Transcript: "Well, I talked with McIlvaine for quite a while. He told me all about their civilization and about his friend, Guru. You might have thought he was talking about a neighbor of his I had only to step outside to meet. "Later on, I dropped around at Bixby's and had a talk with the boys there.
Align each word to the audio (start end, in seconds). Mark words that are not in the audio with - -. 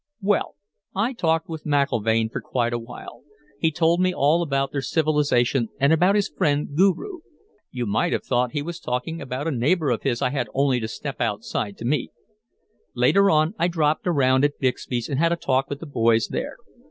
"Well, 0.23 0.55
I 0.95 1.13
talked 1.13 1.47
with 1.47 1.63
McIlvaine 1.65 2.31
for 2.31 2.41
quite 2.41 2.73
a 2.73 2.79
while. 2.79 3.21
He 3.59 3.69
told 3.69 4.01
me 4.01 4.11
all 4.11 4.41
about 4.41 4.71
their 4.71 4.81
civilization 4.81 5.69
and 5.79 5.93
about 5.93 6.15
his 6.15 6.27
friend, 6.27 6.75
Guru. 6.75 7.19
You 7.69 7.85
might 7.85 8.11
have 8.11 8.23
thought 8.25 8.53
he 8.53 8.63
was 8.63 8.79
talking 8.79 9.21
about 9.21 9.47
a 9.47 9.51
neighbor 9.51 9.91
of 9.91 10.01
his 10.01 10.19
I 10.23 10.31
had 10.31 10.49
only 10.55 10.79
to 10.79 10.87
step 10.87 11.21
outside 11.21 11.77
to 11.77 11.85
meet. 11.85 12.09
"Later 12.95 13.29
on, 13.29 13.53
I 13.59 13.67
dropped 13.67 14.07
around 14.07 14.43
at 14.43 14.57
Bixby's 14.57 15.07
and 15.07 15.19
had 15.19 15.31
a 15.31 15.35
talk 15.35 15.69
with 15.69 15.79
the 15.81 15.85
boys 15.85 16.29
there. 16.29 16.55